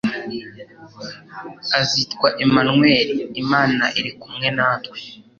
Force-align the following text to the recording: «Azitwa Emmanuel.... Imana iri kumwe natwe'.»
«Azitwa 1.79 2.27
Emmanuel.... 2.43 3.09
Imana 3.41 3.83
iri 3.99 4.11
kumwe 4.21 4.47
natwe'.» 4.55 5.01